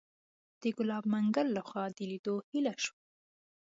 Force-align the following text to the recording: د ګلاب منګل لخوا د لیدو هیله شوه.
د 0.61 0.63
ګلاب 0.77 1.03
منګل 1.13 1.47
لخوا 1.57 1.85
د 1.95 1.97
لیدو 2.11 2.35
هیله 2.51 2.75
شوه. 2.83 2.97